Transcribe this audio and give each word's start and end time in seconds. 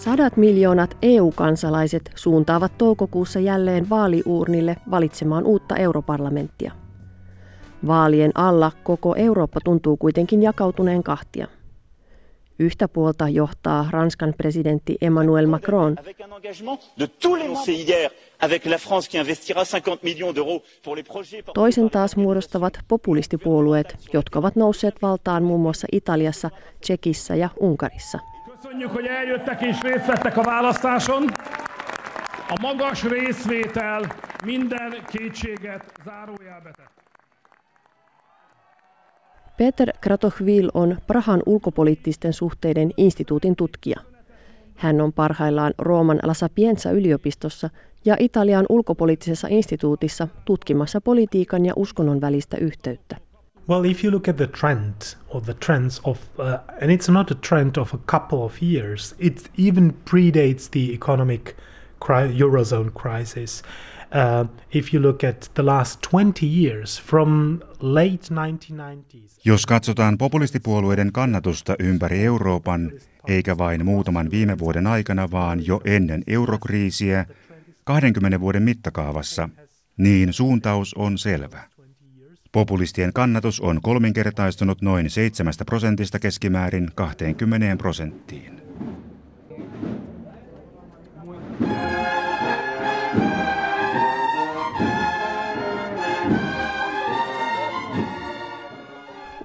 Sadat 0.00 0.36
miljoonat 0.36 0.96
EU-kansalaiset 1.02 2.10
suuntaavat 2.14 2.78
toukokuussa 2.78 3.40
jälleen 3.40 3.90
vaaliuurnille 3.90 4.76
valitsemaan 4.90 5.44
uutta 5.44 5.76
europarlamenttia. 5.76 6.72
Vaalien 7.86 8.30
alla 8.34 8.72
koko 8.82 9.14
Eurooppa 9.16 9.60
tuntuu 9.64 9.96
kuitenkin 9.96 10.42
jakautuneen 10.42 11.02
kahtia. 11.02 11.46
Yhtä 12.58 12.88
puolta 12.88 13.28
johtaa 13.28 13.88
Ranskan 13.90 14.34
presidentti 14.36 14.96
Emmanuel 15.00 15.46
Macron. 15.46 15.96
Toisen 21.54 21.90
taas 21.90 22.16
muodostavat 22.16 22.78
populistipuolueet, 22.88 23.96
jotka 24.12 24.38
ovat 24.38 24.56
nousseet 24.56 24.94
valtaan 25.02 25.42
muun 25.42 25.60
muassa 25.60 25.86
Italiassa, 25.92 26.50
Tsekissä 26.80 27.34
ja 27.34 27.48
Unkarissa. 27.60 28.18
Köszönjük, 28.62 28.90
hogy 28.90 29.06
eljöttek 29.06 29.62
és 29.62 29.80
részt 29.80 30.06
vettek 30.06 30.36
a 30.36 30.42
választáson. 30.42 31.24
A 32.48 32.56
magas 32.60 33.04
részvétel 33.04 34.00
minden 34.44 34.94
kétséget 35.08 35.92
zárójelbe 36.04 36.70
Peter 39.56 39.94
Kratochvil 40.00 40.70
on 40.72 40.98
Prahan 41.06 41.42
ulkopoliittisten 41.46 42.32
suhteiden 42.32 42.92
instituutin 42.96 43.54
tutkija. 43.54 44.00
Hän 44.76 45.00
on 45.00 45.12
parhaillaan 45.12 45.72
Rooman 45.78 46.18
La 46.22 46.34
Sapienza 46.34 46.90
yliopistossa 46.90 47.70
ja 48.04 48.16
Italian 48.18 48.66
ulkopoliittisessa 48.68 49.48
instituutissa 49.50 50.28
tutkimassa 50.44 51.00
politiikan 51.00 51.64
ja 51.66 51.72
uskonnon 51.76 52.20
välistä 52.20 52.56
yhteyttä. 52.56 53.29
Well, 53.70 53.84
if 53.84 54.02
you 54.02 54.10
look 54.10 54.26
at 54.26 54.36
the 54.36 54.48
trend 54.48 55.14
or 55.28 55.40
the 55.40 55.54
trends 55.54 56.00
of, 56.04 56.18
uh, 56.40 56.58
and 56.80 56.90
it's 56.90 57.08
not 57.08 57.30
a 57.30 57.34
trend 57.34 57.78
of 57.78 57.94
a 57.94 57.98
couple 58.06 58.44
of 58.44 58.60
years, 58.60 59.14
it 59.18 59.48
even 59.56 59.94
predates 60.04 60.70
the 60.70 60.92
economic 60.92 61.56
cri- 62.00 62.36
eurozone 62.40 62.90
crisis. 62.90 63.62
Uh, 64.10 64.46
if 64.72 64.92
you 64.92 65.00
look 65.00 65.22
at 65.22 65.50
the 65.54 65.62
last 65.62 66.02
20 66.02 66.46
years 66.46 67.00
from 67.00 67.60
late 67.80 68.28
1990s. 68.30 69.40
Jos 69.44 69.66
katsotaan 69.66 70.18
populistipuolueiden 70.18 71.12
kannatusta 71.12 71.76
ympäri 71.78 72.24
Euroopan, 72.24 72.92
eikä 73.28 73.58
vain 73.58 73.84
muutaman 73.84 74.30
viime 74.30 74.58
vuoden 74.58 74.86
aikana, 74.86 75.30
vaan 75.30 75.66
jo 75.66 75.80
ennen 75.84 76.22
eurokriisiä 76.26 77.26
20 77.84 78.40
vuoden 78.40 78.62
mittakaavassa, 78.62 79.48
niin 79.96 80.32
suuntaus 80.32 80.94
on 80.94 81.18
selvä. 81.18 81.70
Populistien 82.52 83.12
kannatus 83.12 83.60
on 83.60 83.80
kolminkertaistunut 83.82 84.82
noin 84.82 85.10
7 85.10 85.52
prosentista 85.66 86.18
keskimäärin 86.18 86.90
20 86.94 87.76
prosenttiin. 87.76 88.60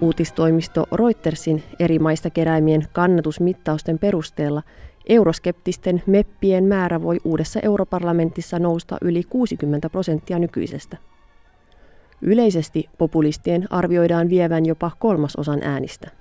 Uutistoimisto 0.01 0.87
Reutersin 0.91 1.63
eri 1.79 1.99
maista 1.99 2.29
keräämien 2.29 2.87
kannatusmittausten 2.93 3.99
perusteella 3.99 4.63
euroskeptisten 5.09 6.03
meppien 6.05 6.63
määrä 6.63 7.01
voi 7.01 7.17
uudessa 7.23 7.59
europarlamentissa 7.63 8.59
nousta 8.59 8.97
yli 9.01 9.23
60 9.23 9.89
prosenttia 9.89 10.39
nykyisestä. 10.39 10.97
Yleisesti 12.27 12.89
populistien 12.97 13.67
arvioidaan 13.69 14.29
vievän 14.29 14.65
jopa 14.65 14.91
kolmasosan 14.99 15.59
äänistä. 15.63 16.11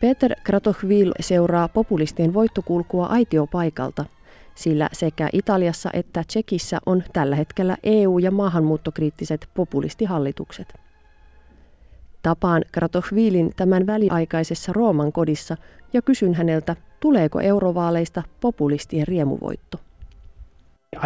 Peter 0.00 0.34
Kratochvil 0.44 1.12
seuraa 1.20 1.68
populistien 1.68 2.34
voittokulkua 2.34 3.06
aitiopaikalta, 3.06 4.04
sillä 4.54 4.88
sekä 4.92 5.28
Italiassa 5.32 5.90
että 5.92 6.24
Tsekissä 6.26 6.78
on 6.86 7.02
tällä 7.12 7.36
hetkellä 7.36 7.76
EU- 7.82 8.18
ja 8.18 8.30
maahanmuuttokriittiset 8.30 9.48
populistihallitukset. 9.54 10.74
Tapaan 12.22 12.64
Kratochvilin 12.72 13.52
tämän 13.56 13.86
väliaikaisessa 13.86 14.72
Rooman 14.72 15.12
kodissa 15.12 15.56
ja 15.92 16.02
kysyn 16.02 16.34
häneltä, 16.34 16.76
Tuleeko 17.02 17.40
eurovaaleista 17.40 18.22
populistien 18.40 19.08
riemuvoitto? 19.08 19.80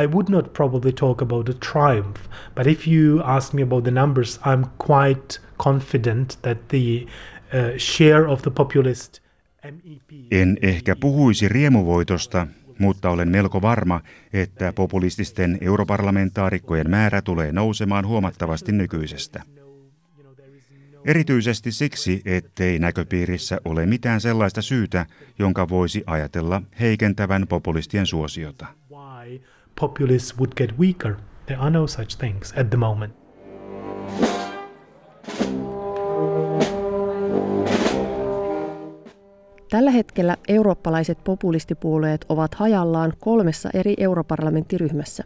I 0.02 0.06
would 0.06 0.28
not 0.28 0.52
probably 0.52 0.92
talk 0.92 1.22
about 1.22 1.48
a 1.48 1.52
triumph, 1.72 2.20
but 2.54 2.66
if 2.66 2.88
you 2.88 3.20
ask 3.24 3.52
me 3.52 3.62
about 3.62 3.84
the 3.84 3.90
numbers, 3.90 4.40
I'm 4.40 4.66
quite 4.86 5.40
confident 5.64 6.38
that 6.42 6.58
the 6.68 7.06
uh, 7.06 7.78
share 7.78 8.28
of 8.28 8.42
the 8.42 8.50
populist 8.50 9.20
MEP... 9.64 10.02
En 10.30 10.58
ehkä 10.62 10.96
puhuisi 10.96 11.48
riemuvoitosta, 11.48 12.46
mutta 12.78 13.10
olen 13.10 13.28
melko 13.28 13.62
varma, 13.62 14.00
että 14.32 14.72
populististen 14.72 15.58
europarlamentaarikkojen 15.60 16.90
määrä 16.90 17.22
tulee 17.22 17.52
nousemaan 17.52 18.06
huomattavasti 18.06 18.72
nykyisestä. 18.72 19.42
Erityisesti 21.06 21.72
siksi, 21.72 22.22
ettei 22.24 22.78
näköpiirissä 22.78 23.58
ole 23.64 23.86
mitään 23.86 24.20
sellaista 24.20 24.62
syytä, 24.62 25.06
jonka 25.38 25.68
voisi 25.68 26.02
ajatella 26.06 26.62
heikentävän 26.80 27.46
populistien 27.48 28.06
suosiota. 28.06 28.66
Populists 29.80 30.38
would 30.38 30.52
get 30.56 30.78
weaker. 30.78 31.14
There 31.46 31.60
are 31.60 31.70
no 31.70 31.86
such 31.86 32.18
things 32.18 32.54
at 32.56 32.70
the 32.70 32.76
moment. 32.76 33.14
Tällä 39.70 39.90
hetkellä 39.90 40.36
eurooppalaiset 40.48 41.24
populistipuolueet 41.24 42.26
ovat 42.28 42.54
hajallaan 42.54 43.12
kolmessa 43.20 43.70
eri 43.74 43.94
europarlamenttiryhmässä. 43.98 45.24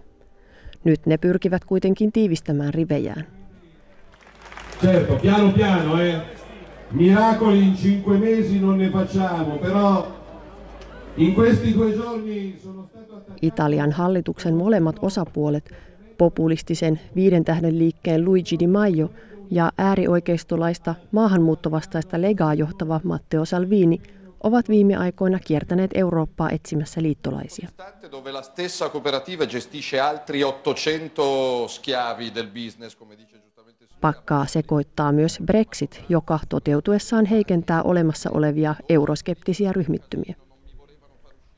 Nyt 0.84 1.06
ne 1.06 1.18
pyrkivät 1.18 1.64
kuitenkin 1.64 2.12
tiivistämään 2.12 2.74
rivejään. 2.74 3.39
Certo, 4.80 5.14
piano 5.14 5.52
piano, 5.52 6.00
eh. 6.00 6.20
Miracoli 6.90 7.62
in 7.62 7.76
cinque 7.76 8.16
mesi 8.18 8.58
non 8.58 8.76
ne 8.76 8.90
facciamo, 8.90 9.56
però 9.56 10.06
in 11.16 11.34
questi 11.34 11.72
due 11.72 11.92
giorni 11.94 12.58
sono 12.62 12.86
stato 12.88 13.16
attaccato... 13.16 13.38
Italian 13.46 13.92
hallituksen 13.92 14.54
molemmat 14.54 14.96
osapuolet, 15.02 15.70
populistisen 16.18 17.00
viiden 17.14 17.44
tähden 17.44 17.78
liikkeen 17.78 18.24
Luigi 18.24 18.58
Di 18.58 18.66
Maio 18.66 19.10
ja 19.50 19.72
äärioikeistolaista 19.78 20.94
maahanmuuttovastaista 21.10 22.20
legaa 22.20 22.54
johtava 22.54 23.00
Matteo 23.04 23.44
Salvini 23.44 24.00
ovat 24.42 24.68
viime 24.68 24.96
aikoina 24.96 25.38
kiertäneet 25.38 25.90
Eurooppaa 25.94 26.50
etsimässä 26.50 27.02
liittolaisia. 27.02 27.68
Dove 28.10 28.32
la 28.32 28.42
stessa 28.42 28.88
cooperativa 28.88 29.46
gestisce 29.46 30.00
altri 30.00 30.42
800 30.42 31.68
schiavi 31.68 32.34
del 32.34 32.46
business, 32.46 32.96
come 32.96 33.16
dice 33.16 33.39
Pakkaa 34.00 34.46
sekoittaa 34.46 35.12
myös 35.12 35.38
Brexit, 35.44 36.04
joka 36.08 36.38
toteutuessaan 36.48 37.26
heikentää 37.26 37.82
olemassa 37.82 38.30
olevia 38.30 38.74
euroskeptisiä 38.88 39.72
ryhmittymiä. 39.72 40.34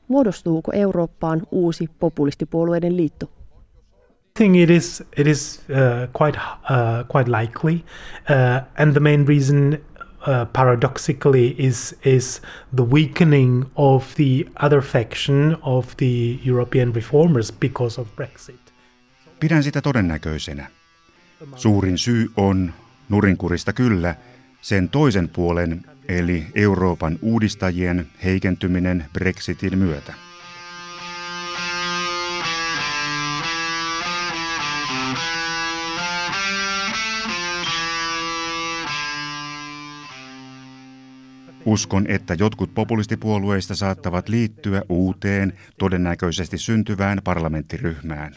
Muodostuuko 0.07 0.71
Eurooppaan 0.75 1.41
uusi 1.51 1.89
populistipuolueiden 1.99 2.97
liitto? 2.97 3.25
I 3.25 4.35
think 4.37 4.55
it 4.55 4.69
is 4.69 5.03
it 5.17 5.27
is 5.27 5.61
uh, 5.69 5.75
quite 6.21 6.39
uh, 6.39 7.05
quite 7.15 7.31
likely, 7.31 7.75
uh, 7.75 8.81
and 8.81 8.91
the 8.91 8.99
main 8.99 9.27
reason 9.27 9.77
Uh, 10.27 10.45
paradoxically 10.53 11.55
is 11.57 11.95
is 12.05 12.41
the 12.75 12.83
weakening 12.83 13.65
of 13.75 14.15
the 14.15 14.45
other 14.65 14.81
faction 14.81 15.57
of 15.61 15.97
the 15.97 16.39
European 16.45 16.93
reformers 16.95 17.51
because 17.51 18.01
of 18.01 18.07
Brexit. 18.15 18.73
Pidän 19.39 19.63
sitä 19.63 19.81
todennäköisenä. 19.81 20.67
Suurin 21.55 21.97
syy 21.97 22.31
on, 22.37 22.73
nurinkurista 23.09 23.73
kyllä, 23.73 24.15
sen 24.61 24.89
toisen 24.89 25.29
puolen 25.29 25.85
eli 26.07 26.47
Euroopan 26.55 27.19
uudistajien 27.21 28.07
heikentyminen 28.23 29.05
Brexitin 29.13 29.77
myötä. 29.77 30.13
Uskon, 41.65 42.05
että 42.07 42.33
jotkut 42.33 42.73
populistipuolueista 42.73 43.75
saattavat 43.75 44.29
liittyä 44.29 44.81
uuteen, 44.89 45.53
todennäköisesti 45.77 46.57
syntyvään 46.57 47.21
parlamenttiryhmään. 47.23 48.35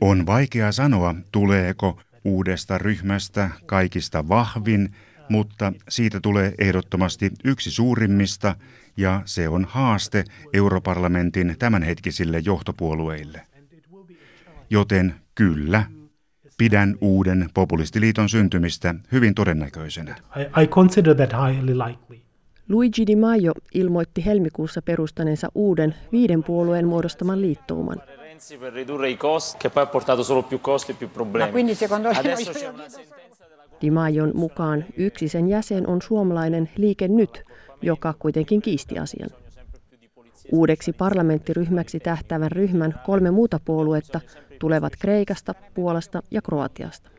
On 0.00 0.26
vaikea 0.26 0.72
sanoa, 0.72 1.14
tuleeko 1.32 2.00
uudesta 2.24 2.78
ryhmästä 2.78 3.50
kaikista 3.66 4.28
vahvin, 4.28 4.90
mutta 5.28 5.72
siitä 5.88 6.20
tulee 6.20 6.54
ehdottomasti 6.58 7.32
yksi 7.44 7.70
suurimmista, 7.70 8.56
ja 8.96 9.22
se 9.24 9.48
on 9.48 9.66
haaste 9.70 10.24
europarlamentin 10.52 11.56
tämänhetkisille 11.58 12.38
johtopuolueille. 12.44 13.40
Joten 14.70 15.14
kyllä, 15.34 15.84
Pidän 16.58 16.96
uuden 17.00 17.48
populistiliiton 17.54 18.28
syntymistä 18.28 18.94
hyvin 19.12 19.34
todennäköisenä. 19.34 20.16
I, 20.36 20.62
I 20.62 20.66
consider 20.66 21.14
that 21.14 21.32
highly 21.32 21.78
likely. 21.78 22.20
Luigi 22.68 23.06
Di 23.06 23.16
Maio 23.16 23.52
ilmoitti 23.74 24.26
helmikuussa 24.26 24.82
perustaneensa 24.82 25.48
uuden 25.54 25.94
viiden 26.12 26.44
puolueen 26.44 26.88
muodostaman 26.88 27.40
liittouman. 27.40 28.02
Per 28.58 28.72
ridurre 28.72 29.10
i 29.10 29.16
costi, 29.16 29.56
che 29.58 29.70
poi 29.70 29.82
ha 29.82 29.86
portato 29.86 30.22
solo 30.22 30.42
più 30.42 30.60
costi 30.60 30.92
e 30.92 30.94
più 30.94 31.10
problemi. 31.10 31.46
Ma 31.46 31.52
quindi 31.52 31.74
secondo 31.74 32.08
lei 32.08 32.18
Adesso 32.18 32.52
c'è 32.52 32.68
una 32.68 32.88
sentenza 32.88 33.44
della 33.48 33.64
Di 33.80 33.90
Maion 33.90 34.30
mukaan 34.34 34.84
yksi 34.96 35.28
sen 35.28 35.48
jäsen 35.48 35.88
on 35.88 36.02
suomalainen 36.02 36.68
Liike 36.76 37.08
Nyt, 37.08 37.42
joka 37.82 38.14
kuitenkin 38.18 38.62
kiisti 38.62 38.98
asian. 38.98 39.30
Uudeksi 40.52 40.92
parlamenttiryhmäksi 40.92 42.00
tähtäävän 42.00 42.52
ryhmän 42.52 43.00
kolme 43.06 43.30
muuta 43.30 43.60
puoluetta 43.64 44.20
tulevat 44.58 44.92
Kreikasta, 44.98 45.54
Puolasta 45.74 46.22
ja 46.30 46.42
Kroatiasta. 46.42 47.10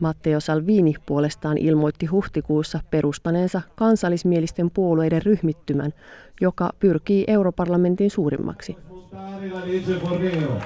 Matteo 0.00 0.40
Salvini 0.40 0.94
puolestaan 1.06 1.58
ilmoitti 1.58 2.06
huhtikuussa 2.06 2.80
perustaneensa 2.90 3.62
kansallismielisten 3.74 4.70
puolueiden 4.70 5.22
ryhmittymän, 5.22 5.92
joka 6.40 6.70
pyrkii 6.78 7.24
europarlamentin 7.26 8.10
suurimmaksi. 8.10 8.76
La 9.12 9.64
legge 9.66 9.98
Fornero, 9.98 10.58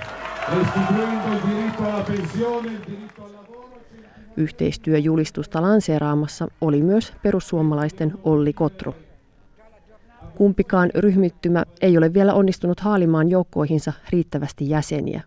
restituendo 0.48 1.32
il 1.32 1.40
diritto 1.46 1.82
alla 1.82 2.02
pensione, 2.02 2.68
il 2.68 2.80
diritto 2.86 3.24
al 3.24 3.30
lavoro. 3.32 3.80
Yhteistyöjulistusta 4.36 5.62
lanseeraamassa 5.62 6.48
oli 6.60 6.82
myös 6.82 7.12
perussuomalaisten 7.22 8.14
Olli 8.24 8.52
Kotro. 8.52 8.94
Kumpikaan 10.34 10.90
ryhmittymä 10.94 11.64
ei 11.80 11.98
ole 11.98 12.14
vielä 12.14 12.34
onnistunut 12.34 12.80
haalimaan 12.80 13.28
joukkoihinsa 13.28 13.92
riittävästi 14.10 14.68
jäseniä. 14.68 15.22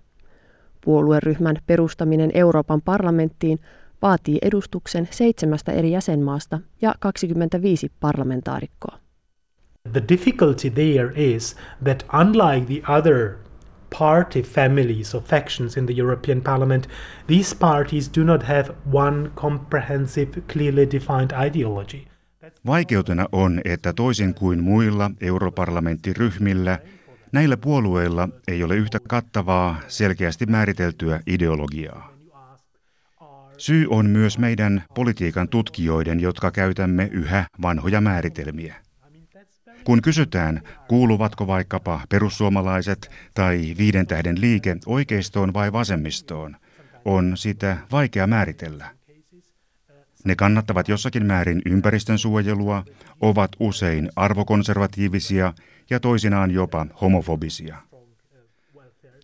Puolueryhmän 0.86 1.56
perustaminen 1.68 2.32
Euroopan 2.34 2.82
parlamenttiin 2.82 3.60
vaatii 4.02 4.38
edustuksen 4.42 5.08
seitsemästä 5.12 5.72
eri 5.72 5.92
jäsenmaasta 5.92 6.60
ja 6.82 6.96
25 7.00 7.92
parlamentaarikkoa. 8.00 9.09
The 9.94 10.04
difficulty 10.10 10.70
there 10.70 11.12
is 11.16 11.56
that 11.84 12.04
unlike 12.14 12.66
the 12.66 12.82
other 12.94 13.36
party 14.00 14.42
families 14.42 15.16
or 15.16 15.22
factions 15.22 15.78
in 15.78 15.86
the 15.86 15.94
European 15.94 16.42
Parliament, 16.42 16.88
these 17.28 17.56
parties 17.56 18.12
do 18.18 18.24
not 18.24 18.44
have 18.44 18.76
one 18.94 19.32
comprehensive, 19.36 20.42
clearly 20.54 20.92
defined 20.92 21.32
ideology. 21.46 22.08
Vaikeutena 22.66 23.28
on, 23.32 23.62
että 23.66 23.94
toisin 23.94 24.34
kuin 24.34 24.64
muilla 24.64 25.12
europarlamenttiryhmillä, 25.22 26.80
näillä 27.32 27.58
puolueilla 27.58 28.30
ei 28.48 28.64
ole 28.64 28.76
yhtä 28.76 29.00
kattavaa, 29.08 29.80
selkeästi 29.88 30.46
määriteltyä 30.46 31.20
ideologiaa. 31.28 32.14
Syy 33.58 33.88
on 33.90 34.06
myös 34.06 34.38
meidän 34.38 34.84
politiikan 34.96 35.50
tutkijoiden, 35.50 36.20
jotka 36.20 36.52
käytämme 36.52 37.10
yhä 37.12 37.46
vanhoja 37.62 38.02
määritelmiä. 38.02 38.76
Kun 39.84 40.02
kysytään, 40.02 40.62
kuuluvatko 40.88 41.48
vaikkapa 41.48 42.02
perussuomalaiset 42.10 43.12
tai 43.34 43.76
viiden 43.78 44.08
tähden 44.08 44.42
liike 44.42 44.78
oikeistoon 44.86 45.54
vai 45.54 45.74
vasemmistoon, 45.74 46.56
on 47.06 47.38
sitä 47.38 47.78
vaikea 47.92 48.28
määritellä. 48.28 48.86
Ne 50.24 50.36
kannattavat 50.36 50.88
jossakin 50.88 51.26
määrin 51.26 51.62
ympäristön 51.66 52.18
suojelua, 52.18 52.86
ovat 53.22 53.52
usein 53.60 54.10
arvokonservatiivisia 54.16 55.54
ja 55.90 56.00
toisinaan 56.00 56.52
jopa 56.52 56.86
homofobisia. 57.02 57.78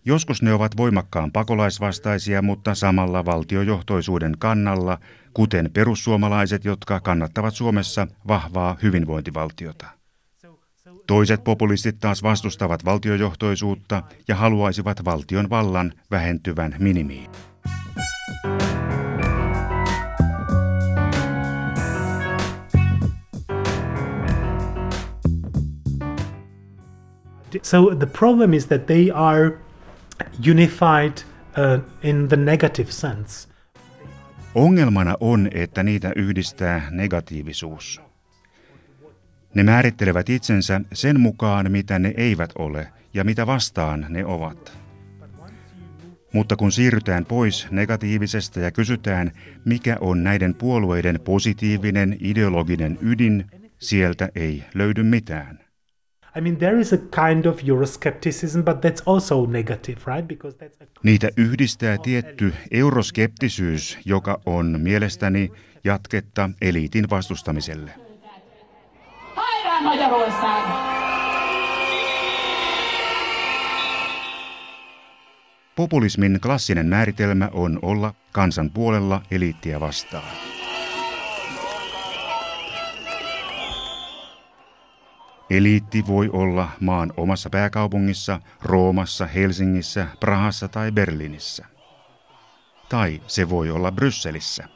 Joskus 0.04 0.42
ne 0.42 0.52
ovat 0.52 0.76
voimakkaan 0.76 1.32
pakolaisvastaisia, 1.32 2.42
mutta 2.42 2.74
samalla 2.74 3.24
valtiojohtoisuuden 3.24 4.34
kannalla, 4.38 4.98
kuten 5.34 5.70
perussuomalaiset, 5.72 6.64
jotka 6.64 7.00
kannattavat 7.00 7.54
Suomessa 7.54 8.06
vahvaa 8.28 8.76
hyvinvointivaltiota. 8.82 9.95
Toiset 11.06 11.44
populistit 11.44 11.98
taas 12.00 12.22
vastustavat 12.22 12.84
valtiojohtoisuutta 12.84 14.02
ja 14.28 14.36
haluaisivat 14.36 15.04
valtion 15.04 15.50
vallan 15.50 15.92
vähentyvän 16.10 16.74
minimiin. 16.78 17.30
So 27.62 27.94
the 27.94 28.06
problem 28.06 28.54
is 28.54 28.66
that 28.66 28.86
they 28.86 29.10
are 29.14 29.58
unified 30.50 31.12
uh, 31.56 31.80
in 32.02 32.28
the 32.28 32.36
negative 32.36 32.92
sense. 32.92 33.48
Ongelmana 34.54 35.16
on, 35.20 35.48
että 35.52 35.82
niitä 35.82 36.12
yhdistää 36.16 36.88
negatiivisuus. 36.90 38.05
Ne 39.56 39.62
määrittelevät 39.62 40.28
itsensä 40.28 40.80
sen 40.92 41.20
mukaan, 41.20 41.72
mitä 41.72 41.98
ne 41.98 42.14
eivät 42.16 42.50
ole 42.58 42.88
ja 43.14 43.24
mitä 43.24 43.46
vastaan 43.46 44.06
ne 44.08 44.24
ovat. 44.24 44.78
Mutta 46.32 46.56
kun 46.56 46.72
siirrytään 46.72 47.26
pois 47.26 47.66
negatiivisesta 47.70 48.60
ja 48.60 48.70
kysytään, 48.70 49.32
mikä 49.64 49.96
on 50.00 50.24
näiden 50.24 50.54
puolueiden 50.54 51.20
positiivinen 51.24 52.16
ideologinen 52.20 52.98
ydin, 53.00 53.44
sieltä 53.78 54.28
ei 54.34 54.64
löydy 54.74 55.02
mitään. 55.02 55.60
I 56.38 56.40
mean, 56.40 56.56
there 56.56 56.80
is 56.80 56.92
a 56.92 56.96
kind 56.96 57.44
of 57.44 57.60
Euroscepticism, 57.68 58.60
but 58.60 58.84
that's 58.84 59.02
also 59.06 59.46
negative, 59.46 60.00
right? 60.06 60.28
Because 60.28 60.56
that's 60.56 60.84
a 60.84 60.86
Niitä 61.02 61.28
yhdistää 61.36 61.98
tietty 61.98 62.54
euroskeptisyys, 62.70 63.98
joka 64.04 64.40
on 64.46 64.80
mielestäni 64.80 65.50
jatketta 65.84 66.50
eliitin 66.62 67.10
vastustamiselle. 67.10 68.05
Magyarország! 69.86 70.62
Populismin 75.76 76.40
klassinen 76.40 76.86
määritelmä 76.86 77.48
on 77.52 77.78
olla 77.82 78.14
kansan 78.32 78.70
puolella 78.70 79.22
eliittiä 79.30 79.80
vastaan. 79.80 80.30
Eliitti 85.50 86.06
voi 86.06 86.30
olla 86.32 86.68
maan 86.80 87.12
omassa 87.16 87.50
pääkaupungissa, 87.50 88.40
Roomassa, 88.62 89.26
Helsingissä, 89.26 90.06
Prahassa 90.20 90.68
tai 90.68 90.92
Berliinissä. 90.92 91.66
Tai 92.88 93.22
se 93.26 93.48
voi 93.48 93.70
olla 93.70 93.92
Brysselissä. 93.92 94.75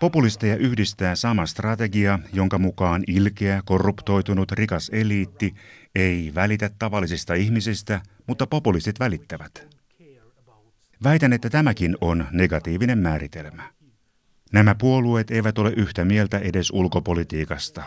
Populisteja 0.00 0.56
yhdistää 0.56 1.14
sama 1.14 1.46
strategia, 1.46 2.18
jonka 2.32 2.58
mukaan 2.58 3.04
ilkeä, 3.06 3.62
korruptoitunut, 3.64 4.52
rikas 4.52 4.90
eliitti 4.92 5.54
ei 5.94 6.32
välitä 6.34 6.70
tavallisista 6.78 7.34
ihmisistä, 7.34 8.00
mutta 8.26 8.46
populistit 8.46 9.00
välittävät. 9.00 9.76
Väitän, 11.04 11.32
että 11.32 11.50
tämäkin 11.50 11.96
on 12.00 12.26
negatiivinen 12.32 12.98
määritelmä. 12.98 13.62
Nämä 14.52 14.74
puolueet 14.74 15.30
eivät 15.30 15.58
ole 15.58 15.72
yhtä 15.76 16.04
mieltä 16.04 16.38
edes 16.38 16.70
ulkopolitiikasta. 16.70 17.82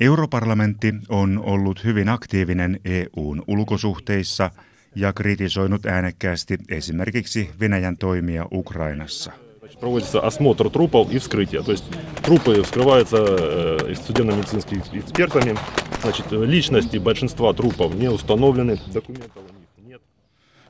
Europarlamentti 0.00 0.94
on 1.08 1.42
ollut 1.44 1.84
hyvin 1.84 2.08
aktiivinen 2.08 2.80
EUn 2.84 3.44
ulkosuhteissa 3.46 4.50
ja 4.94 5.12
kritisoinut 5.12 5.86
äänekkäästi 5.86 6.58
esimerkiksi 6.68 7.50
Venäjän 7.60 7.96
toimia 7.96 8.46
Ukrainassa. 8.52 9.43
Проводится 9.80 10.20
осмотр 10.20 10.70
трупов 10.70 11.12
и 11.12 11.18
вскрытие. 11.18 11.62
То 11.62 11.72
есть 11.72 11.84
трупы 12.22 12.62
вскрываются 12.62 13.16
э, 13.18 13.94
судебно-медицинскими 13.94 14.98
экспертами. 15.00 15.56
Значит, 16.02 16.26
э, 16.32 16.44
личности 16.44 16.98
большинства 16.98 17.52
трупов 17.52 17.94
не 17.94 18.08
установлены, 18.08 18.78
документов 18.92 19.42
у 19.50 19.54
них 19.58 19.88
нет. 19.88 20.00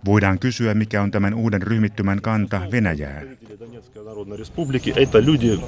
Voidaan 0.04 0.38
kysyä, 0.38 0.74
mikä 0.74 1.02
on 1.02 1.10
tämän 1.10 1.34
uuden 1.34 1.62
ryhmittymän 1.62 2.22
kanta 2.22 2.60
Донецкой 3.64 4.04
Народной 4.04 4.38
Республики– 4.38 4.92
это 4.96 5.18
люди, 5.20 5.58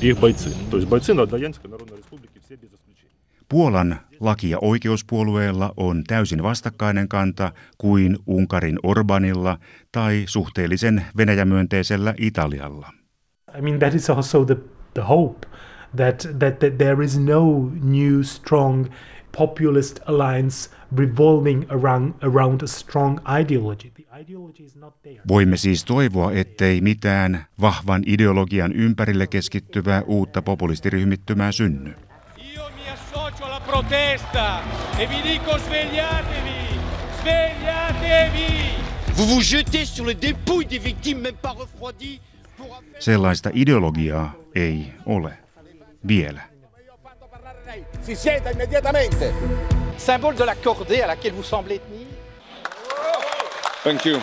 их 0.00 0.18
бойцы. 0.20 0.50
То 0.70 0.76
есть 0.76 0.88
бойцы 0.88 1.14
на 1.14 1.26
Донецкой 1.26 1.70
Народной 1.70 1.98
Республике 1.98 2.40
все 2.44 2.56
без 2.56 2.68
исключения. 2.68 3.14
Puolan 3.48 4.00
laki- 4.20 4.50
ja 4.50 4.58
oikeuspuolueella 4.62 5.72
on 5.76 6.04
täysin 6.04 6.42
vastakkainen 6.42 7.08
kanta 7.08 7.52
kuin 7.78 8.18
Unkarin 8.26 8.78
Orbanilla 8.82 9.58
tai 9.92 10.24
suhteellisen 10.26 11.04
Venäjämyönteisellä 11.16 12.14
Italialla. 12.18 12.90
I 13.58 13.62
mean, 13.62 13.78
that 13.78 13.94
is 13.94 14.10
also 14.10 14.44
the, 14.44 14.56
the 14.94 15.02
hope 15.02 15.48
that, 15.96 16.28
that, 16.38 16.58
that 16.58 16.78
there 16.78 17.04
is 17.04 17.18
no 17.18 17.70
new 17.82 18.22
strong 18.22 18.86
populist 19.38 20.00
alliance 20.06 20.70
revolving 20.96 21.64
around, 21.70 22.14
around 22.22 22.62
a 22.62 22.66
strong 22.66 23.18
ideology. 23.40 23.90
The 23.90 24.20
ideology 24.20 24.64
is 24.64 24.76
not 24.76 25.02
there. 25.02 25.20
Voimme 25.28 25.56
siis 25.56 25.84
toivoa, 25.84 26.32
ettei 26.32 26.80
mitään 26.80 27.44
vahvan 27.60 28.02
ideologian 28.06 28.72
ympärille 28.72 29.26
keskittyvää 29.26 30.02
uutta 30.02 30.42
populistiryhmittymää 30.42 31.52
synny. 31.52 31.94
Protesta 33.68 34.60
e 34.98 35.06
vi 35.06 35.22
dico 35.22 35.58
svegliatevi, 35.58 36.80
svegliatevi, 37.20 38.68
Vous 39.16 39.26
vous 39.26 39.42
jetez 39.42 39.84
sur 39.84 40.06
les 40.06 40.14
dépouilles 40.14 40.68
des 40.68 40.78
victimes 40.78 41.20
même 41.20 41.36
pas 41.42 41.54
refroidies 41.58 42.20
Sellaista 42.98 43.50
ideologiaa 43.54 44.32
ei 44.54 44.92
ole. 45.06 45.38
Vielä. 46.08 46.40
Si 48.02 48.16
sieda 48.16 48.50
immediatamente. 48.50 49.34
Symbole 49.96 50.38
de 50.38 50.44
la 50.44 50.54
cordée 50.54 51.02
à 51.02 51.06
laquelle 51.06 51.34
vous 51.34 51.48
semblez 51.50 51.78
tenir. 51.78 52.06
Thank 53.82 54.06
you. 54.06 54.20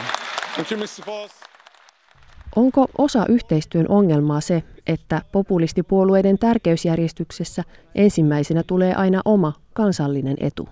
Thank 0.55 0.71
you, 0.71 0.79
Mr. 0.79 1.05
Voss. 1.05 1.31
Onko 2.55 2.87
osa 2.97 3.25
yhteistyön 3.29 3.85
ongelmaa 3.89 4.41
se, 4.41 4.63
että 4.87 5.21
populistipuolueiden 5.31 6.37
tärkeysjärjestyksessä 6.37 7.63
ensimmäisenä 7.95 8.63
tulee 8.63 8.95
aina 8.95 9.21
oma 9.25 9.53
kansallinen 9.73 10.37
etu? 10.39 10.69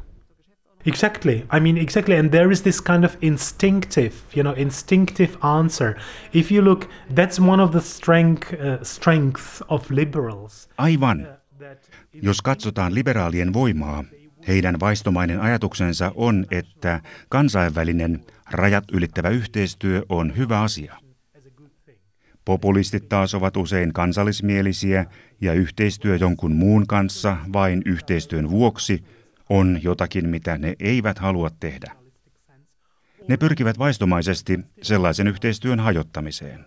Exactly. 0.86 1.32
I 1.32 1.60
mean, 1.60 1.78
exactly. 1.78 2.16
And 2.20 2.30
there 2.30 2.52
is 2.52 2.62
this 2.62 2.82
kind 2.82 3.04
of 3.04 3.16
instinctive, 3.22 4.14
you 4.36 4.44
know, 4.44 4.54
instinctive 4.58 5.30
answer. 5.42 5.94
If 6.34 6.52
you 6.52 6.66
look, 6.66 6.86
that's 7.16 7.40
one 7.48 7.64
of 7.64 7.72
the 7.72 7.82
strength, 7.82 8.54
uh, 8.54 8.84
strengths 8.84 9.64
of 9.68 9.92
liberals. 9.92 10.70
Aivan. 10.78 11.28
Jos 12.14 12.42
katsotaan 12.42 12.96
liberaalien 12.96 13.54
voimaa, 13.54 14.04
heidän 14.48 14.80
vaistomainen 14.80 15.42
ajatuksensa 15.42 16.12
on, 16.16 16.46
että 16.52 17.02
kansainvälinen 17.30 18.26
rajat 18.52 18.84
ylittävä 18.92 19.30
yhteistyö 19.30 20.04
on 20.10 20.38
hyvä 20.38 20.62
asia. 20.62 21.03
Populistit 22.46 23.10
taas 23.10 23.36
ovat 23.36 23.58
usein 23.58 23.94
kansallismielisiä 23.94 25.06
ja 25.42 25.54
yhteistyö 25.54 26.16
jonkun 26.16 26.56
muun 26.56 26.88
kanssa 26.88 27.38
vain 27.54 27.82
yhteistyön 27.86 28.50
vuoksi 28.50 29.04
on 29.50 29.80
jotakin, 29.84 30.30
mitä 30.30 30.58
ne 30.58 30.76
eivät 30.80 31.20
halua 31.20 31.50
tehdä. 31.60 31.92
Ne 33.28 33.38
pyrkivät 33.38 33.80
vaistomaisesti 33.80 34.60
sellaisen 34.82 35.28
yhteistyön 35.28 35.80
hajottamiseen. 35.80 36.66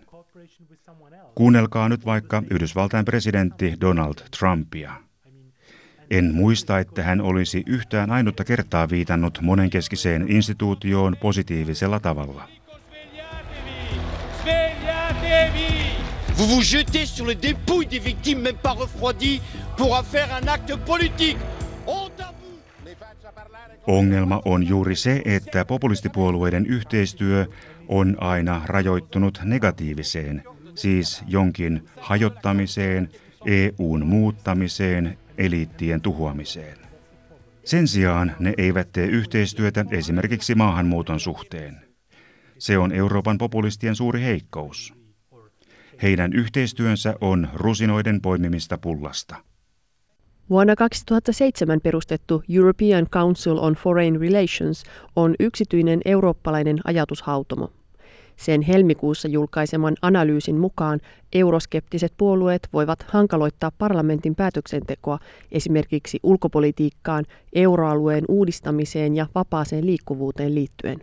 Kuunnelkaa 1.35 1.89
nyt 1.89 2.05
vaikka 2.05 2.43
Yhdysvaltain 2.51 3.05
presidentti 3.05 3.77
Donald 3.81 4.15
Trumpia. 4.39 4.93
En 6.11 6.33
muista, 6.33 6.79
että 6.79 7.03
hän 7.03 7.21
olisi 7.21 7.63
yhtään 7.65 8.11
ainutta 8.11 8.43
kertaa 8.43 8.89
viitannut 8.89 9.39
monenkeskiseen 9.41 10.31
instituutioon 10.31 11.17
positiivisella 11.21 11.99
tavalla. 11.99 12.49
Vous 16.37 16.47
vous 16.47 16.61
jetez 16.61 17.05
sur 17.05 17.25
les 17.25 17.41
dépouilles 17.41 17.89
des 17.89 17.99
victimes 17.99 18.41
même 18.41 18.57
pas 18.61 18.73
refroidies 18.73 19.41
pour 19.77 19.99
en 19.99 20.03
faire 20.03 20.33
un 20.33 20.47
acte 20.47 20.75
politique. 20.85 21.37
Ongelma 23.87 24.41
on 24.45 24.63
juuri 24.63 24.95
se, 24.95 25.21
että 25.25 25.65
populistipuolueiden 25.65 26.65
yhteistyö 26.65 27.45
on 27.87 28.17
aina 28.19 28.61
rajoittunut 28.65 29.39
negatiiviseen, 29.43 30.43
siis 30.75 31.23
jonkin 31.27 31.85
hajottamiseen, 31.99 33.09
EUn 33.45 34.05
muuttamiseen, 34.05 35.17
eliittien 35.37 36.01
tuhoamiseen. 36.01 36.77
Sen 37.65 37.87
sijaan 37.87 38.35
ne 38.39 38.53
eivät 38.57 38.91
tee 38.91 39.05
yhteistyötä 39.05 39.85
esimerkiksi 39.91 40.55
maahanmuuton 40.55 41.19
suhteen. 41.19 41.81
Se 42.59 42.77
on 42.77 42.91
Euroopan 42.91 43.37
populistien 43.37 43.95
suuri 43.95 44.21
heikkous. 44.21 44.96
Heidän 46.01 46.33
yhteistyönsä 46.33 47.15
on 47.21 47.47
rusinoiden 47.53 48.21
poimimista 48.21 48.77
pullasta. 48.77 49.35
Vuonna 50.49 50.75
2007 50.75 51.79
perustettu 51.81 52.43
European 52.49 53.07
Council 53.09 53.57
on 53.57 53.73
Foreign 53.73 54.19
Relations 54.19 54.83
on 55.15 55.35
yksityinen 55.39 56.01
eurooppalainen 56.05 56.79
ajatushautomo. 56.85 57.71
Sen 58.35 58.61
helmikuussa 58.61 59.27
julkaiseman 59.27 59.95
analyysin 60.01 60.55
mukaan 60.55 60.99
euroskeptiset 61.33 62.13
puolueet 62.17 62.67
voivat 62.73 63.05
hankaloittaa 63.07 63.71
parlamentin 63.77 64.35
päätöksentekoa 64.35 65.19
esimerkiksi 65.51 66.19
ulkopolitiikkaan, 66.23 67.25
euroalueen 67.53 68.25
uudistamiseen 68.27 69.15
ja 69.15 69.27
vapaaseen 69.35 69.85
liikkuvuuteen 69.85 70.55
liittyen. 70.55 71.01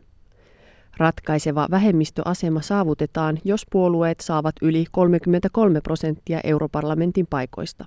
Ratkaiseva 0.97 1.67
vähemmistöasema 1.71 2.63
saavutetaan, 2.63 3.39
jos 3.45 3.67
puolueet 3.71 4.21
saavat 4.21 4.55
yli 4.63 4.85
33 4.91 5.81
prosenttia 5.81 6.41
europarlamentin 6.45 7.27
paikoista. 7.31 7.85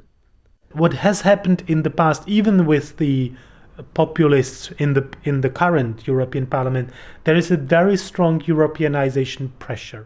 What 0.76 0.94
has 0.94 1.24
happened 1.24 1.60
in 1.68 1.84
the 1.84 1.90
past, 1.90 2.24
even 2.28 2.68
with 2.68 2.96
the 2.96 3.38
populists 3.94 4.74
in 4.80 4.94
the 4.94 5.04
in 5.26 5.42
the 5.42 5.50
current 5.50 6.08
European 6.08 6.48
Parliament, 6.48 6.92
there 7.24 7.40
is 7.40 7.52
a 7.52 7.58
very 7.70 7.98
strong 7.98 8.42
Europeanization 8.50 9.50
pressure. 9.66 10.06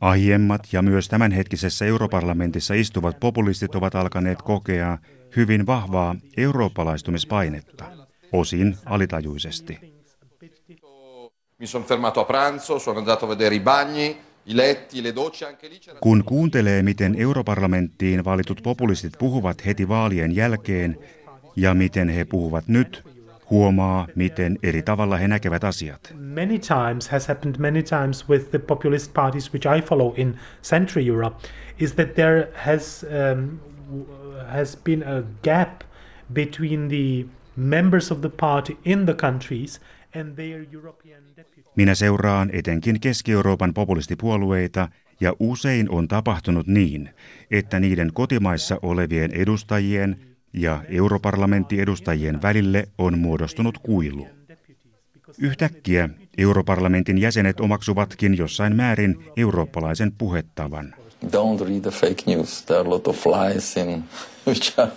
Aiemmat 0.00 0.68
ja 0.72 0.82
myös 0.82 1.08
tämänhetkisessä 1.08 1.84
europarlamentissa 1.84 2.74
istuvat 2.74 3.20
populistit 3.20 3.74
ovat 3.74 3.94
alkaneet 3.94 4.42
kokea 4.42 4.98
hyvin 5.36 5.66
vahvaa 5.66 6.16
eurooppalaistumispainetta, 6.36 7.84
osin 8.32 8.76
alitajuisesti. 8.86 9.97
Mi 11.60 11.66
sono 11.66 11.84
fermato 11.84 12.20
a 12.20 12.24
pranzo, 12.24 12.78
sono 12.78 12.98
andato 12.98 13.24
a 13.24 13.28
vedere 13.28 13.56
i 13.56 13.60
bagni, 13.60 14.16
i 14.44 14.54
letti, 14.54 15.02
le 15.02 15.12
docce, 15.12 15.44
anche 15.44 15.66
lì 15.66 15.78
c'era... 15.78 15.98
Kun 15.98 16.22
kuuntelee, 16.24 16.82
miten 16.82 17.14
europarlamenttiin 17.14 18.24
valitut 18.24 18.62
populistit 18.62 19.18
puhuvat 19.18 19.64
heti 19.66 19.88
vaalien 19.88 20.36
jälkeen 20.36 20.98
ja 21.56 21.74
miten 21.74 22.08
he 22.08 22.24
puhuvat 22.24 22.68
nyt, 22.68 23.02
huomaa, 23.50 24.06
miten 24.14 24.58
eri 24.62 24.82
tavalla 24.82 25.16
he 25.16 25.28
näkevät 25.28 25.64
asiat. 25.64 26.14
Many 26.14 26.58
times 26.58 27.08
has 27.08 27.28
happened 27.28 27.56
many 27.58 27.82
times 27.82 28.28
with 28.28 28.50
the 28.50 28.58
populist 28.58 29.12
parties 29.12 29.52
which 29.52 29.66
I 29.78 29.82
follow 29.82 30.14
in 30.16 30.38
Central 30.62 31.08
Europe 31.08 31.36
is 31.78 31.92
that 31.92 32.14
there 32.14 32.48
has 32.54 33.04
um, 33.04 33.60
has 34.46 34.76
been 34.76 35.02
a 35.02 35.22
gap 35.42 35.82
between 36.32 36.88
the 36.88 37.26
members 37.56 38.12
of 38.12 38.20
the 38.20 38.30
party 38.30 38.76
in 38.84 39.06
the 39.06 39.14
countries 39.14 39.80
Minä 41.76 41.94
seuraan 41.94 42.50
etenkin 42.52 43.00
Keski-Euroopan 43.00 43.74
populistipuolueita 43.74 44.88
ja 45.20 45.32
usein 45.40 45.90
on 45.90 46.08
tapahtunut 46.08 46.66
niin, 46.66 47.10
että 47.50 47.80
niiden 47.80 48.10
kotimaissa 48.12 48.78
olevien 48.82 49.30
edustajien 49.32 50.20
ja 50.52 50.82
europarlamenttiedustajien 50.88 52.42
välille 52.42 52.88
on 52.98 53.18
muodostunut 53.18 53.78
kuilu. 53.78 54.26
Yhtäkkiä 55.38 56.08
europarlamentin 56.38 57.18
jäsenet 57.18 57.60
omaksuvatkin 57.60 58.38
jossain 58.38 58.76
määrin 58.76 59.24
eurooppalaisen 59.36 60.12
puhettavan. 60.18 60.94
Don't 61.26 61.60
read 61.68 61.80
the 61.80 61.90
fake 61.90 62.22
news. 62.26 62.62
There 62.64 62.80
are 62.80 62.88
a 62.88 62.90
lot 62.90 63.08
of 63.08 63.26
lies 63.26 63.76
in 63.76 64.04
which 64.46 64.78
are 64.78 64.92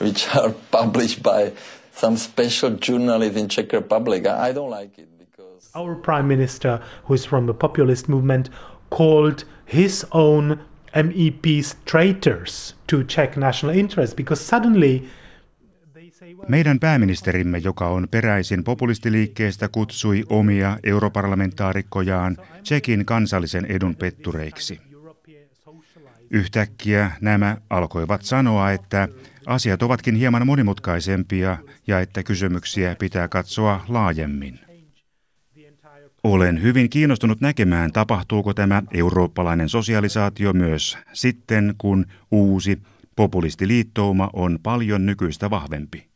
which 0.00 0.36
are 0.36 0.54
published 0.70 1.22
by 1.22 1.52
some 2.00 2.16
special 2.16 2.70
journalist 2.70 3.36
in 3.36 3.48
Czech 3.48 3.72
Republic. 3.72 4.26
I 4.26 4.52
don't 4.54 4.70
like 4.80 5.02
it 5.02 5.08
because 5.18 5.70
Our 5.74 5.94
prime 5.94 6.28
minister, 6.28 6.80
who 7.04 7.14
is 7.14 7.28
from 7.28 7.46
the 7.46 7.54
populist 7.54 8.08
movement, 8.08 8.50
called 8.90 9.44
his 9.66 10.06
own 10.10 10.58
MEPs 10.94 11.76
traitors 11.84 12.74
to 12.86 13.04
Czech 13.04 13.36
national 13.36 13.76
interest 13.76 14.16
because 14.16 14.44
suddenly 14.44 15.02
Meidän 16.48 16.80
pääministerimme, 16.80 17.58
joka 17.58 17.88
on 17.88 18.08
peräisin 18.10 18.64
populistiliikkeestä, 18.64 19.68
kutsui 19.68 20.24
omia 20.28 20.78
europarlamentaarikkojaan 20.82 22.36
Tsekin 22.62 23.04
kansallisen 23.04 23.64
edun 23.64 23.96
pettureiksi. 23.96 24.89
Yhtäkkiä 26.30 27.10
nämä 27.20 27.56
alkoivat 27.70 28.22
sanoa, 28.22 28.70
että 28.70 29.08
asiat 29.46 29.82
ovatkin 29.82 30.14
hieman 30.14 30.46
monimutkaisempia 30.46 31.56
ja 31.86 32.00
että 32.00 32.22
kysymyksiä 32.22 32.96
pitää 32.98 33.28
katsoa 33.28 33.84
laajemmin. 33.88 34.60
Olen 36.24 36.62
hyvin 36.62 36.90
kiinnostunut 36.90 37.40
näkemään, 37.40 37.92
tapahtuuko 37.92 38.54
tämä 38.54 38.82
eurooppalainen 38.94 39.68
sosialisaatio 39.68 40.52
myös 40.52 40.98
sitten, 41.12 41.74
kun 41.78 42.06
uusi 42.30 42.82
populistiliittouma 43.16 44.30
on 44.32 44.58
paljon 44.62 45.06
nykyistä 45.06 45.50
vahvempi. 45.50 46.06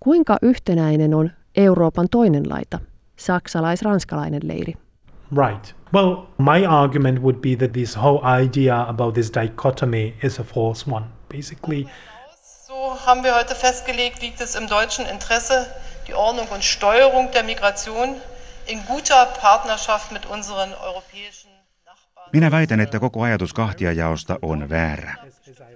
Kuinka 0.00 0.36
yhtenäinen 0.42 1.14
on 1.14 1.30
Euroopan 1.56 2.06
toinen 2.10 2.48
laita, 2.48 2.78
saksalais-ranskalainen 3.16 4.48
leiri? 4.48 4.74
Right. 5.46 5.77
Well, 5.92 6.26
my 6.38 6.66
argument 6.66 7.22
would 7.22 7.40
be 7.40 7.56
that 7.56 7.72
this 7.72 7.96
whole 7.96 8.20
idea 8.24 8.86
about 8.88 9.14
this 9.14 9.30
dichotomy 9.30 10.14
is 10.22 10.38
a 10.38 10.44
false 10.44 10.90
one. 10.90 11.04
Basically, 11.28 11.86
So 12.68 13.06
haben 13.06 13.22
wir 13.22 13.34
heute 13.34 13.54
festgelegt, 13.54 14.22
liegt 14.22 14.40
es 14.40 14.54
im 14.54 14.68
deutschen 14.68 15.06
Interesse, 15.06 15.66
die 16.06 16.14
Ordnung 16.14 16.48
und 16.48 16.62
Steuerung 16.64 17.30
der 17.32 17.42
Migration 17.42 18.16
in 18.66 18.80
guter 18.86 19.26
Partnerschaft 19.40 20.12
mit 20.12 20.26
unseren 20.26 20.74
europäischen 20.74 21.50
Nachbarn. 21.86 22.30
Minä 22.32 22.50
väitän, 22.50 22.80
että 22.80 22.98
koko 23.00 23.22
ajatus 23.22 23.52
kahtiajaosta 23.52 24.38
on 24.42 24.68
väärä. 24.68 25.14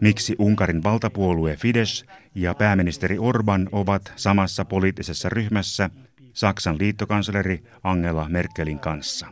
Miksi 0.00 0.36
Unkarin 0.38 0.82
valtapuolue 0.82 1.56
Fidesz 1.56 2.04
ja 2.34 2.54
pääministeri 2.54 3.18
Orban 3.18 3.68
ovat 3.72 4.12
samassa 4.16 4.64
poliittisessa 4.64 5.28
ryhmässä 5.28 5.90
Saksan 6.32 6.78
liittokansleri 6.78 7.62
Angela 7.82 8.28
Merkelin 8.28 8.78
kanssa. 8.78 9.26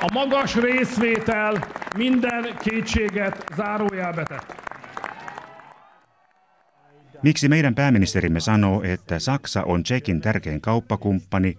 A 0.00 0.08
magas 0.12 0.56
részvétel 0.56 1.58
minden 1.96 2.56
kétséget 2.62 3.44
zárójelbe 3.56 4.24
tett. 4.24 4.52
Miksi 7.22 7.48
meidän 7.48 7.74
pääministerimme 7.74 8.40
sanoo, 8.40 8.82
että 8.82 9.18
Saksa 9.18 9.62
on 9.62 9.82
Tsekin 9.82 10.20
tärkein 10.20 10.60
kauppakumppani, 10.60 11.56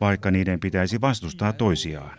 vaikka 0.00 0.30
niiden 0.30 0.60
pitäisi 0.60 1.00
vastustaa 1.00 1.52
toisiaan? 1.52 2.18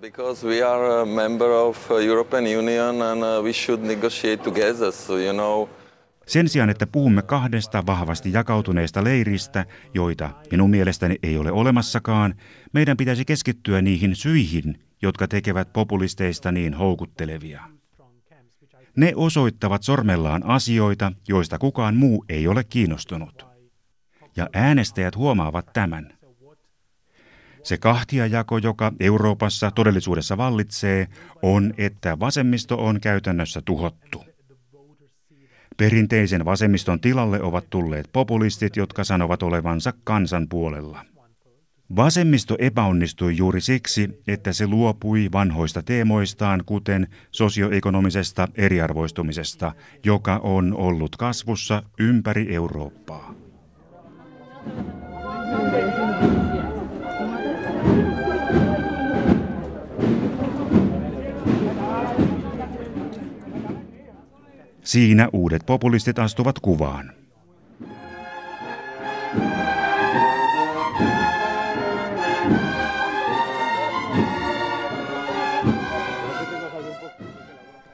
Because 0.00 0.46
we 0.46 0.62
are 0.62 1.00
a 1.00 1.04
member 1.04 1.48
of 1.50 1.90
European 1.90 2.44
Union 2.58 3.02
and 3.02 3.22
uh, 3.22 3.44
we 3.44 3.52
should 3.52 3.82
negotiate 3.82 4.42
together, 4.42 4.92
so 4.92 5.16
you 5.16 5.32
know. 5.32 5.81
Sen 6.26 6.48
sijaan, 6.48 6.70
että 6.70 6.86
puhumme 6.86 7.22
kahdesta 7.22 7.86
vahvasti 7.86 8.32
jakautuneesta 8.32 9.04
leiristä, 9.04 9.66
joita 9.94 10.30
minun 10.50 10.70
mielestäni 10.70 11.16
ei 11.22 11.38
ole 11.38 11.52
olemassakaan, 11.52 12.34
meidän 12.72 12.96
pitäisi 12.96 13.24
keskittyä 13.24 13.82
niihin 13.82 14.16
syihin, 14.16 14.80
jotka 15.02 15.28
tekevät 15.28 15.72
populisteista 15.72 16.52
niin 16.52 16.74
houkuttelevia. 16.74 17.62
Ne 18.96 19.12
osoittavat 19.16 19.82
sormellaan 19.82 20.46
asioita, 20.46 21.12
joista 21.28 21.58
kukaan 21.58 21.96
muu 21.96 22.24
ei 22.28 22.48
ole 22.48 22.64
kiinnostunut. 22.64 23.46
Ja 24.36 24.48
äänestäjät 24.52 25.16
huomaavat 25.16 25.72
tämän. 25.72 26.12
Se 27.62 27.78
kahtiajako, 27.78 28.58
joka 28.58 28.92
Euroopassa 29.00 29.70
todellisuudessa 29.70 30.36
vallitsee, 30.36 31.08
on, 31.42 31.74
että 31.78 32.18
vasemmisto 32.18 32.84
on 32.84 33.00
käytännössä 33.00 33.62
tuhottu. 33.64 34.31
Perinteisen 35.76 36.44
vasemmiston 36.44 37.00
tilalle 37.00 37.42
ovat 37.42 37.64
tulleet 37.70 38.08
populistit, 38.12 38.76
jotka 38.76 39.04
sanovat 39.04 39.42
olevansa 39.42 39.92
kansan 40.04 40.48
puolella. 40.48 41.04
Vasemmisto 41.96 42.56
epäonnistui 42.58 43.36
juuri 43.36 43.60
siksi, 43.60 44.22
että 44.28 44.52
se 44.52 44.66
luopui 44.66 45.28
vanhoista 45.32 45.82
teemoistaan, 45.82 46.62
kuten 46.66 47.08
sosioekonomisesta 47.30 48.48
eriarvoistumisesta, 48.54 49.72
joka 50.04 50.40
on 50.42 50.74
ollut 50.76 51.16
kasvussa 51.16 51.82
ympäri 51.98 52.54
Eurooppaa. 52.54 53.34
Siinä 64.92 65.28
uudet 65.32 65.62
populistit 65.66 66.18
astuvat 66.18 66.58
kuvaan. 66.58 67.12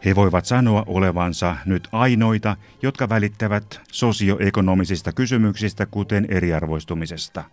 He 0.05 0.15
voivat 0.15 0.45
sanoa 0.45 0.85
olevansa 0.87 1.57
nyt 1.67 1.89
ainoita, 1.93 2.57
jotka 2.83 3.09
välittävät 3.09 3.81
sosioekonomisista 3.93 5.13
kysymyksistä, 5.13 5.87
kuten 5.87 6.27
eriarvoistumisesta. 6.29 7.45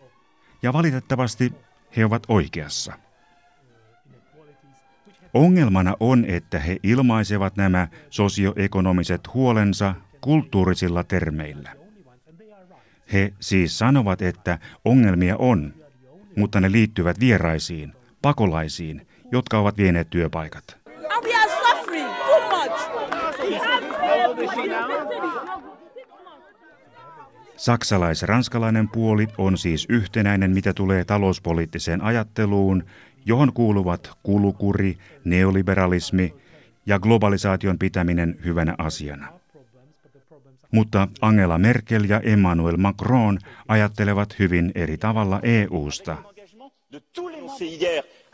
Ja 0.64 0.74
valitettavasti 0.74 1.54
he 1.98 2.06
ovat 2.06 2.24
oikeassa. 2.28 3.05
Ongelmana 5.36 5.96
on, 6.00 6.26
että 6.28 6.60
he 6.60 6.78
ilmaisevat 6.84 7.56
nämä 7.56 7.88
sosioekonomiset 8.10 9.34
huolensa 9.34 9.96
kulttuurisilla 10.22 11.04
termeillä. 11.04 11.70
He 13.14 13.34
siis 13.40 13.78
sanovat, 13.78 14.22
että 14.22 14.60
ongelmia 14.86 15.36
on, 15.38 15.74
mutta 16.38 16.62
ne 16.62 16.72
liittyvät 16.72 17.20
vieraisiin, 17.20 17.94
pakolaisiin, 18.22 19.08
jotka 19.32 19.60
ovat 19.60 19.78
vieneet 19.78 20.10
työpaikat. 20.10 20.78
Saksalais-ranskalainen 27.56 28.90
puoli 28.90 29.28
on 29.38 29.58
siis 29.58 29.86
yhtenäinen, 29.90 30.52
mitä 30.52 30.74
tulee 30.74 31.04
talouspoliittiseen 31.04 32.02
ajatteluun, 32.02 32.84
johon 33.26 33.54
kuuluvat 33.54 34.10
kulukuri, 34.24 34.98
neoliberalismi 35.24 36.34
ja 36.86 37.00
globalisaation 37.00 37.80
pitäminen 37.80 38.38
hyvänä 38.46 38.76
asiana. 38.78 39.28
Mutta 40.72 41.08
Angela 41.22 41.58
Merkel 41.58 42.04
ja 42.04 42.20
Emmanuel 42.20 42.78
Macron 42.78 43.40
ajattelevat 43.68 44.40
hyvin 44.40 44.72
eri 44.76 44.98
tavalla 44.98 45.40
EUsta. 45.44 46.18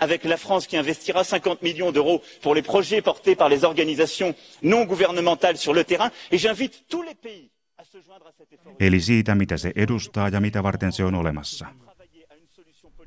avec 0.02 0.26
la 0.26 0.38
France 0.38 0.68
qui 0.68 0.78
investira 0.78 1.24
50 1.24 1.62
millions 1.62 1.94
d'euros 1.94 2.22
pour 2.42 2.56
les 2.56 2.66
projets 2.66 3.04
portés 3.04 3.36
par 3.36 3.50
les 3.50 3.64
organisations 3.64 4.36
non 4.62 4.86
gouvernementales 4.86 5.58
sur 5.58 5.76
le 5.76 5.84
terrain. 5.84 6.12
Et 6.32 6.40
j'invite 6.40 6.84
tous 6.90 7.06
les 7.06 7.16
pays. 7.16 7.52
Eli 8.80 9.02
siitä, 9.02 9.36
mitä 9.36 9.58
se 9.58 9.72
edustaa 9.76 10.30
ja 10.30 10.42
mitä 10.42 10.64
varten 10.64 10.92
se 10.92 11.04
on 11.04 11.16
olemassa. 11.16 11.66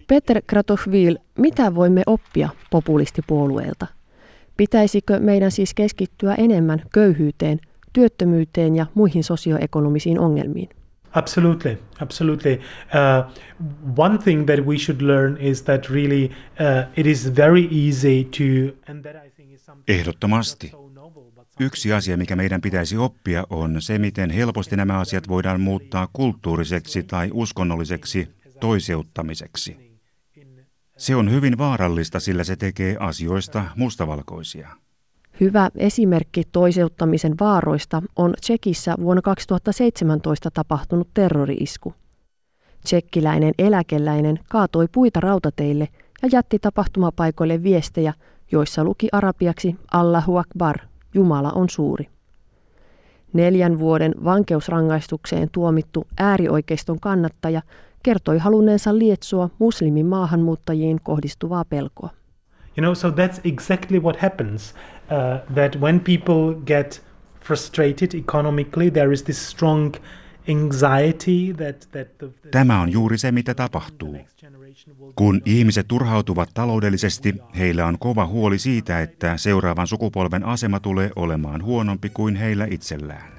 Peter 0.09 0.43
Kratochvil, 0.47 1.19
mitä 1.39 1.75
voimme 1.75 2.03
oppia 2.07 2.49
populistipuolueelta? 2.71 3.87
Pitäisikö 4.57 5.21
meidän 5.21 5.51
siis 5.51 5.75
keskittyä 5.75 6.35
enemmän 6.35 6.83
köyhyyteen, 6.93 7.61
työttömyyteen 7.93 8.77
ja 8.77 8.87
muihin 8.95 9.25
sosioekonomisiin 9.25 10.19
ongelmiin? 10.19 10.69
Absolutely, 11.13 11.79
absolutely. 12.01 12.53
Uh, 12.55 13.33
one 13.97 14.19
thing 14.19 14.47
that 14.47 14.67
we 14.67 14.79
should 14.79 15.01
learn 15.01 15.37
is 15.41 15.63
that 15.63 15.91
really 15.91 16.25
uh, 16.25 16.31
it 16.97 17.07
is 17.07 17.37
very 17.37 17.69
easy 17.87 18.25
to, 18.25 18.77
and 18.93 19.03
that 19.03 19.27
I 19.27 19.31
think 19.31 19.53
is 19.53 19.65
something. 19.67 20.01
Ehdottomasti. 20.01 20.73
Yksi 21.61 21.93
asia, 21.93 22.17
mikä 22.17 22.37
meidän 22.37 22.61
pitäisi 22.61 22.97
oppia, 22.97 23.47
on 23.51 23.83
se, 23.83 23.99
miten 23.99 24.31
helposti 24.31 24.77
nämä 24.77 24.99
asiat 25.01 25.29
voidaan 25.29 25.61
muuttaa 25.61 26.09
kulttuuriseksi 26.13 27.03
tai 27.03 27.31
uskonnolliseksi 27.33 28.29
toiseuttamiseksi. 28.61 29.94
Se 31.05 31.17
on 31.17 31.31
hyvin 31.31 31.59
vaarallista, 31.59 32.21
sillä 32.21 32.45
se 32.45 32.57
tekee 32.57 32.97
asioista 33.01 33.65
mustavalkoisia. 33.77 34.69
Hyvä 35.41 35.71
esimerkki 35.77 36.43
toiseuttamisen 36.53 37.35
vaaroista 37.41 38.03
on 38.17 38.35
Tsekissä 38.41 38.95
vuonna 39.01 39.23
2017 39.23 40.51
tapahtunut 40.51 41.09
terrori-isku. 41.15 41.95
Tsekkiläinen 42.85 43.55
eläkeläinen 43.59 44.39
kaatoi 44.49 44.89
puita 44.93 45.21
rautateille 45.21 45.89
ja 46.23 46.29
jätti 46.33 46.59
tapahtumapaikoille 46.59 47.63
viestejä, 47.63 48.15
joissa 48.53 48.85
luki 48.85 49.09
arabiaksi 49.13 49.77
Allahu 49.93 50.37
Akbar, 50.37 50.77
Jumala 51.15 51.51
on 51.51 51.69
suuri. 51.69 52.09
Neljän 53.33 53.79
vuoden 53.79 54.15
vankeusrangaistukseen 54.25 55.49
tuomittu 55.53 56.07
äärioikeiston 56.19 57.01
kannattaja 57.01 57.63
kertoi 58.05 58.39
halunneensa 58.39 58.99
lietsoa 58.99 59.51
muslimin 59.59 60.07
maahanmuuttajiin 60.07 61.01
kohdistuvaa 61.03 61.65
pelkoa. 61.65 62.11
You 62.77 62.83
know, 62.83 62.95
so 62.95 63.11
that's 63.11 63.41
exactly 63.45 63.99
what 63.99 64.17
happens. 64.17 64.75
Uh, 64.75 65.55
that 65.55 65.77
when 65.81 66.01
people 66.01 66.63
get 66.67 67.03
frustrated 67.41 68.15
economically, 68.15 68.91
there 68.91 69.13
is 69.13 69.23
this 69.23 69.51
strong 69.51 69.95
anxiety 70.49 71.55
that, 71.57 71.89
that 71.93 72.19
the, 72.19 72.27
the 72.27 72.51
Tämä 72.51 72.81
on 72.81 72.93
juuri 72.93 73.19
se, 73.19 73.33
mitä 73.33 73.55
tapahtuu. 73.55 74.19
Kun 75.15 75.43
ihmiset 75.45 75.89
turhautuvat 75.89 76.51
taloudellisesti, 76.55 77.35
heillä 77.59 77.87
on 77.87 77.99
kova 77.99 78.27
huoli 78.27 78.59
siitä, 78.59 79.01
että 79.01 79.37
seuraavan 79.37 79.87
sukupolven 79.87 80.45
asema 80.45 80.81
tulee 80.81 81.11
olemaan 81.17 81.63
huonompi 81.63 82.09
kuin 82.09 82.37
heillä 82.37 82.67
itsellään. 82.71 83.34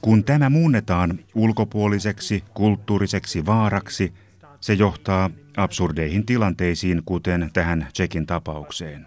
Kun 0.00 0.24
tämä 0.24 0.50
muunnetaan 0.50 1.18
ulkopuoliseksi 1.34 2.44
kulttuuriseksi 2.54 3.46
vaaraksi, 3.46 4.12
se 4.60 4.74
johtaa 4.74 5.30
absurdeihin 5.56 6.26
tilanteisiin, 6.26 7.02
kuten 7.04 7.50
tähän 7.52 7.86
Tsekin 7.92 8.26
tapaukseen. 8.26 9.06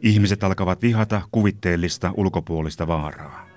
Ihmiset 0.00 0.44
alkavat 0.44 0.82
vihata 0.82 1.22
kuvitteellista 1.32 2.10
ulkopuolista 2.16 2.86
vaaraa. 2.86 3.48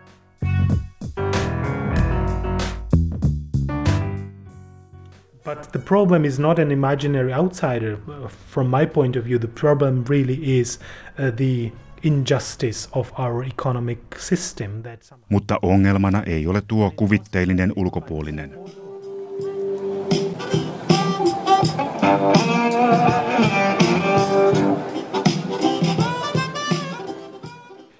But 5.44 5.72
the 5.72 5.80
problem 5.80 6.26
is 6.26 6.40
not 6.40 6.60
an 6.60 6.72
imaginary 6.72 7.34
outsider. 7.34 7.98
From 8.48 8.68
my 8.68 8.86
point 8.86 9.16
of 9.16 9.26
view, 9.26 9.40
the 9.40 9.48
problem 9.48 10.04
really 10.10 10.60
is 10.60 10.80
uh, 11.20 11.36
the 11.36 11.72
injustice 12.04 12.90
of 12.92 13.20
our 13.20 13.46
economic 13.46 14.00
system. 14.18 14.84
That 14.84 15.14
Mutta 15.30 15.60
ongelmana 15.62 16.24
ei 16.24 16.48
ole 16.48 16.62
tuo 16.68 16.92
kuvitteellinen 16.96 17.74
ulkopuolinen. 17.76 18.56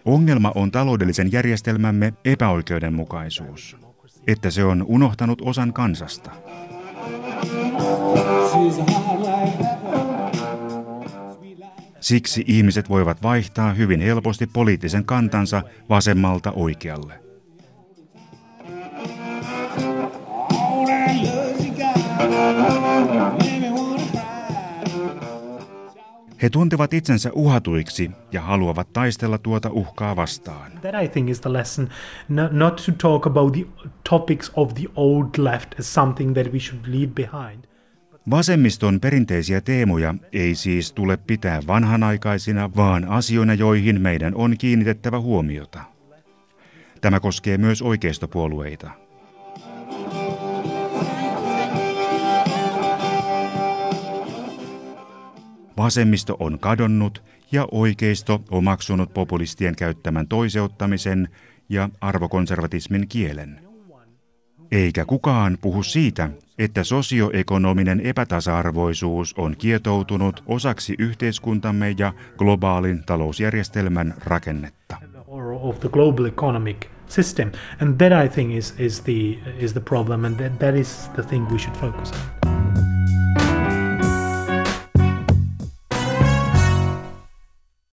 Ongelma 0.06 0.52
on 0.56 0.72
taloudellisen 0.72 1.32
järjestelmämme 1.32 2.14
epäoikeudenmukaisuus, 2.26 3.78
että 4.28 4.52
se 4.52 4.64
on 4.64 4.86
unohtanut 4.88 5.42
osan 5.42 5.74
kansasta. 5.74 6.32
Siksi 12.02 12.44
ihmiset 12.48 12.90
voivat 12.90 13.24
vaihtaa 13.24 13.74
hyvin 13.74 14.00
helposti 14.00 14.48
poliittisen 14.48 15.06
kantansa 15.06 15.64
vasemmalta 15.90 16.52
oikealle. 16.52 17.20
He 26.42 26.50
tuntevat 26.50 26.94
itsensä 26.94 27.30
uhatuiksi 27.34 28.12
ja 28.32 28.42
haluavat 28.42 28.94
taistella 28.94 29.38
tuota 29.38 29.70
uhkaa 29.70 30.16
vastaan. 30.16 30.72
That 30.72 31.04
I 31.04 31.08
think 31.08 31.30
is 31.30 31.42
the 31.42 31.54
lesson, 31.54 31.90
not 32.52 32.76
to 32.76 32.92
talk 33.10 33.26
about 33.26 33.54
the 33.54 33.66
topics 34.10 34.52
of 34.56 34.74
the 34.74 34.86
old 34.96 35.30
left 35.38 35.80
as 35.80 35.94
something 35.94 36.34
that 36.34 36.54
we 36.54 36.60
should 36.60 36.86
leave 36.88 37.12
behind. 37.14 37.71
Vasemmiston 38.30 39.00
perinteisiä 39.00 39.62
teemoja 39.62 40.16
ei 40.34 40.56
siis 40.56 40.92
tule 40.92 41.18
pitää 41.18 41.62
vanhanaikaisina, 41.68 42.76
vaan 42.76 43.06
asioina, 43.06 43.54
joihin 43.54 44.02
meidän 44.02 44.36
on 44.36 44.58
kiinnitettävä 44.58 45.20
huomiota. 45.20 45.82
Tämä 47.02 47.20
koskee 47.20 47.58
myös 47.58 47.82
oikeistopuolueita. 47.82 48.92
Vasemmisto 55.78 56.38
on 56.40 56.60
kadonnut 56.60 57.24
ja 57.52 57.68
oikeisto 57.72 58.44
omaksunut 58.52 59.14
populistien 59.14 59.76
käyttämän 59.76 60.28
toiseuttamisen 60.28 61.30
ja 61.70 61.90
arvokonservatismin 62.02 63.08
kielen. 63.08 63.71
Eikä 64.72 65.06
kukaan 65.06 65.58
puhu 65.62 65.84
siitä, 65.84 66.30
että 66.60 66.84
sosioekonominen 66.84 68.00
epätasa-arvoisuus 68.00 69.34
on 69.38 69.56
kietoutunut 69.58 70.44
osaksi 70.46 70.96
yhteiskuntamme 71.00 71.96
ja 71.98 72.14
globaalin 72.38 73.04
talousjärjestelmän 73.06 74.14
rakennetta. 74.26 74.98
Of 75.62 75.80
the 75.80 75.90
global 75.90 76.26
economic 76.26 76.78
system, 77.08 77.52
and 77.82 77.98
that 77.98 78.26
I 78.26 78.30
think 78.30 78.52
is 78.52 78.76
is 78.78 79.02
the 79.02 79.12
is 79.60 79.74
the 79.74 79.82
problem, 79.82 80.26
and 80.26 80.36
that, 80.36 80.60
that 80.60 80.76
is 80.76 81.10
the 81.16 81.24
thing 81.24 81.52
we 81.52 81.58
should 81.60 81.78
focus 81.78 82.12
on. 82.12 82.41